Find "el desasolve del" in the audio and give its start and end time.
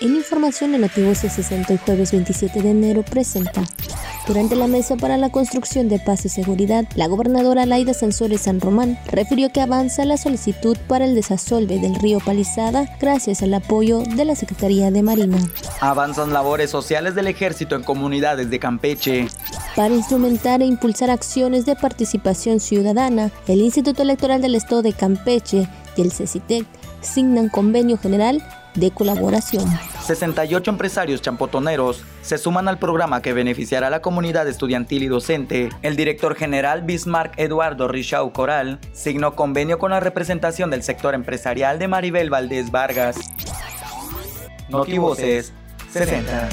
11.04-11.94